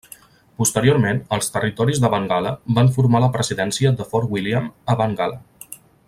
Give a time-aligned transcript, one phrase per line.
[0.61, 5.39] Posteriorment els territoris de Bengala van formar la presidència de Fort William a Bengala.